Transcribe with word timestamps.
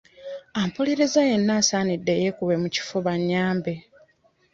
Ampuliriza 0.61 1.21
yenna 1.29 1.51
asaanidde 1.61 2.13
yeekube 2.21 2.55
mu 2.61 2.67
kifuba 2.75 3.09
annyambe. 3.17 3.73